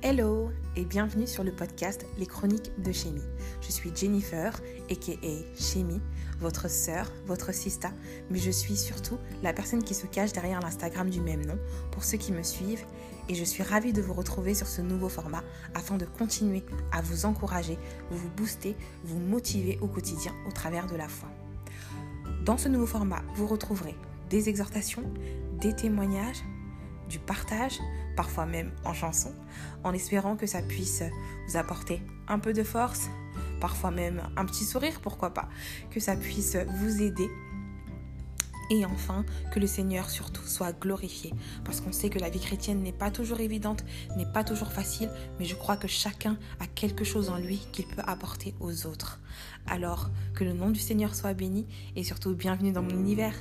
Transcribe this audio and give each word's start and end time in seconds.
Hello 0.00 0.52
et 0.76 0.84
bienvenue 0.84 1.26
sur 1.26 1.42
le 1.42 1.50
podcast 1.50 2.06
Les 2.18 2.26
Chroniques 2.26 2.70
de 2.80 2.92
Chémie. 2.92 3.24
Je 3.60 3.72
suis 3.72 3.90
Jennifer, 3.92 4.56
aka 4.88 5.12
Chémie, 5.58 6.00
votre 6.38 6.70
sœur, 6.70 7.10
votre 7.26 7.52
sista, 7.52 7.90
mais 8.30 8.38
je 8.38 8.52
suis 8.52 8.76
surtout 8.76 9.18
la 9.42 9.52
personne 9.52 9.82
qui 9.82 9.94
se 9.94 10.06
cache 10.06 10.32
derrière 10.32 10.60
l'Instagram 10.60 11.10
du 11.10 11.20
même 11.20 11.44
nom 11.44 11.58
pour 11.90 12.04
ceux 12.04 12.16
qui 12.16 12.30
me 12.30 12.44
suivent 12.44 12.84
et 13.28 13.34
je 13.34 13.42
suis 13.42 13.64
ravie 13.64 13.92
de 13.92 14.00
vous 14.00 14.14
retrouver 14.14 14.54
sur 14.54 14.68
ce 14.68 14.82
nouveau 14.82 15.08
format 15.08 15.42
afin 15.74 15.96
de 15.96 16.04
continuer 16.04 16.62
à 16.92 17.02
vous 17.02 17.26
encourager, 17.26 17.76
vous 18.12 18.30
booster, 18.36 18.76
vous 19.02 19.18
motiver 19.18 19.78
au 19.80 19.88
quotidien 19.88 20.32
au 20.46 20.52
travers 20.52 20.86
de 20.86 20.94
la 20.94 21.08
foi. 21.08 21.28
Dans 22.44 22.56
ce 22.56 22.68
nouveau 22.68 22.86
format, 22.86 23.24
vous 23.34 23.48
retrouverez 23.48 23.96
des 24.30 24.48
exhortations, 24.48 25.12
des 25.60 25.74
témoignages, 25.74 26.44
du 27.08 27.18
partage, 27.18 27.78
parfois 28.16 28.46
même 28.46 28.72
en 28.84 28.92
chanson, 28.92 29.32
en 29.84 29.92
espérant 29.92 30.36
que 30.36 30.46
ça 30.46 30.62
puisse 30.62 31.02
vous 31.48 31.56
apporter 31.56 32.02
un 32.28 32.38
peu 32.38 32.52
de 32.52 32.62
force, 32.62 33.08
parfois 33.60 33.90
même 33.90 34.22
un 34.36 34.44
petit 34.44 34.64
sourire, 34.64 35.00
pourquoi 35.02 35.34
pas, 35.34 35.48
que 35.90 36.00
ça 36.00 36.16
puisse 36.16 36.56
vous 36.56 37.02
aider. 37.02 37.28
Et 38.70 38.84
enfin, 38.84 39.24
que 39.50 39.60
le 39.60 39.66
Seigneur 39.66 40.10
surtout 40.10 40.46
soit 40.46 40.78
glorifié, 40.78 41.32
parce 41.64 41.80
qu'on 41.80 41.92
sait 41.92 42.10
que 42.10 42.18
la 42.18 42.28
vie 42.28 42.40
chrétienne 42.40 42.82
n'est 42.82 42.92
pas 42.92 43.10
toujours 43.10 43.40
évidente, 43.40 43.82
n'est 44.16 44.30
pas 44.30 44.44
toujours 44.44 44.72
facile, 44.72 45.10
mais 45.38 45.46
je 45.46 45.54
crois 45.54 45.78
que 45.78 45.88
chacun 45.88 46.36
a 46.60 46.66
quelque 46.66 47.04
chose 47.04 47.30
en 47.30 47.38
lui 47.38 47.66
qu'il 47.72 47.86
peut 47.86 48.02
apporter 48.06 48.54
aux 48.60 48.86
autres. 48.86 49.20
Alors, 49.66 50.10
que 50.34 50.44
le 50.44 50.52
nom 50.52 50.68
du 50.70 50.80
Seigneur 50.80 51.14
soit 51.14 51.32
béni 51.32 51.66
et 51.96 52.04
surtout 52.04 52.34
bienvenue 52.34 52.72
dans 52.72 52.82
mon 52.82 52.90
univers. 52.90 53.34